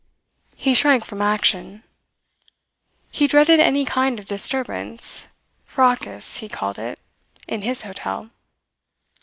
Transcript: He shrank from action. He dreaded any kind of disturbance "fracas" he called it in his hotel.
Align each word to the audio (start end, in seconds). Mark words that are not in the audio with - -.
He 0.55 0.73
shrank 0.73 1.05
from 1.05 1.21
action. 1.21 1.83
He 3.11 3.27
dreaded 3.27 3.59
any 3.59 3.85
kind 3.85 4.17
of 4.17 4.25
disturbance 4.25 5.27
"fracas" 5.63 6.37
he 6.37 6.49
called 6.49 6.79
it 6.79 6.97
in 7.47 7.61
his 7.61 7.83
hotel. 7.83 8.31